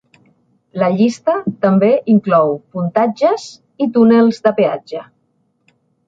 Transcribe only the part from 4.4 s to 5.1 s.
de peatge.